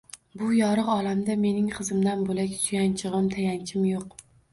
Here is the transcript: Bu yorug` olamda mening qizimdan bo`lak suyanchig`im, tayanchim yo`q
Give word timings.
Bu 0.41 0.45
yorug` 0.59 0.87
olamda 0.93 1.35
mening 1.41 1.67
qizimdan 1.75 2.23
bo`lak 2.29 2.55
suyanchig`im, 2.63 3.29
tayanchim 3.35 3.85
yo`q 3.91 4.03